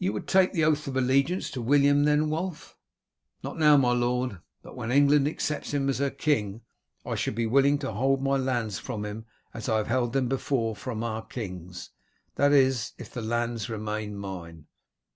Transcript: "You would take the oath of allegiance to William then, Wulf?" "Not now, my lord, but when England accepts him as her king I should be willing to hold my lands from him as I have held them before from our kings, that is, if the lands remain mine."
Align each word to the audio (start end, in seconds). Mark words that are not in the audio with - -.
"You 0.00 0.12
would 0.14 0.26
take 0.26 0.52
the 0.52 0.64
oath 0.64 0.88
of 0.88 0.96
allegiance 0.96 1.48
to 1.52 1.62
William 1.62 2.02
then, 2.02 2.28
Wulf?" 2.28 2.76
"Not 3.44 3.56
now, 3.56 3.76
my 3.76 3.92
lord, 3.92 4.40
but 4.62 4.74
when 4.74 4.90
England 4.90 5.28
accepts 5.28 5.72
him 5.72 5.88
as 5.88 5.98
her 5.98 6.10
king 6.10 6.62
I 7.06 7.14
should 7.14 7.36
be 7.36 7.46
willing 7.46 7.78
to 7.78 7.92
hold 7.92 8.20
my 8.20 8.36
lands 8.36 8.80
from 8.80 9.04
him 9.04 9.26
as 9.54 9.68
I 9.68 9.76
have 9.76 9.86
held 9.86 10.12
them 10.12 10.26
before 10.28 10.74
from 10.74 11.04
our 11.04 11.24
kings, 11.24 11.90
that 12.34 12.52
is, 12.52 12.94
if 12.98 13.12
the 13.14 13.22
lands 13.22 13.70
remain 13.70 14.16
mine." 14.16 14.66